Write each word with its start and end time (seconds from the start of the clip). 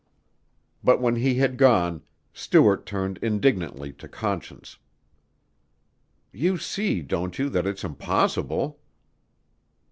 But 0.83 0.99
when 0.99 1.17
he 1.17 1.35
had 1.35 1.57
gone, 1.57 2.01
Stuart 2.33 2.87
turned 2.87 3.19
indignantly 3.19 3.93
to 3.93 4.07
Conscience. 4.07 4.79
"You 6.31 6.57
see, 6.57 7.03
don't 7.03 7.37
you, 7.37 7.49
that 7.49 7.67
it's 7.67 7.83
impossible?" 7.83 8.79